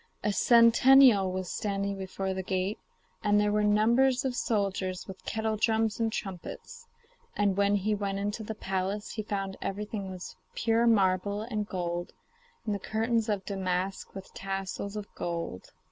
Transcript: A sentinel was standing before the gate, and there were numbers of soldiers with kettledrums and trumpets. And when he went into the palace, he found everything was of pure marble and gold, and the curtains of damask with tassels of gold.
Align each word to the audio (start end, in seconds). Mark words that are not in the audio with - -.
A 0.23 0.33
sentinel 0.33 1.31
was 1.31 1.51
standing 1.51 1.95
before 1.95 2.33
the 2.33 2.41
gate, 2.41 2.79
and 3.23 3.39
there 3.39 3.51
were 3.51 3.63
numbers 3.63 4.25
of 4.25 4.35
soldiers 4.35 5.07
with 5.07 5.23
kettledrums 5.25 5.99
and 5.99 6.11
trumpets. 6.11 6.87
And 7.37 7.55
when 7.55 7.75
he 7.75 7.93
went 7.93 8.17
into 8.17 8.41
the 8.41 8.55
palace, 8.55 9.11
he 9.11 9.21
found 9.21 9.57
everything 9.61 10.09
was 10.09 10.37
of 10.49 10.55
pure 10.55 10.87
marble 10.87 11.43
and 11.43 11.67
gold, 11.67 12.13
and 12.65 12.73
the 12.73 12.79
curtains 12.79 13.29
of 13.29 13.45
damask 13.45 14.15
with 14.15 14.33
tassels 14.33 14.95
of 14.95 15.05
gold. 15.13 15.71